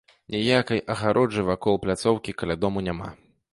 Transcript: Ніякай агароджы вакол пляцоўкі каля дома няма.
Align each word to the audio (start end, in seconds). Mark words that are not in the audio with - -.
Ніякай 0.35 0.81
агароджы 0.93 1.45
вакол 1.51 1.79
пляцоўкі 1.85 2.37
каля 2.43 2.59
дома 2.65 2.87
няма. 2.91 3.15